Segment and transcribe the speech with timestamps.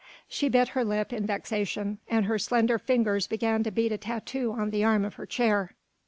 [0.27, 4.51] She bit her lip in vexation and her slender fingers began to beat a tattoo
[4.51, 5.75] on the arm of her chair.